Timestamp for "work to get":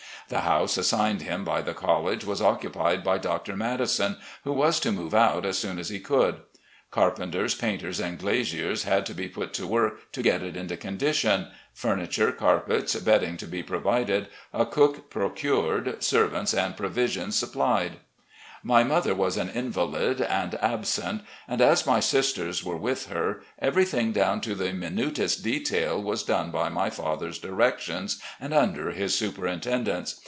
9.67-10.41